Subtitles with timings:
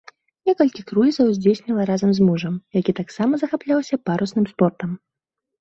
[0.49, 4.89] Некалькі круізаў здзейсніла разам з мужам, які таксама захапляўся парусным спортам.